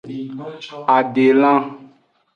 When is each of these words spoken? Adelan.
Adelan. 0.97 1.59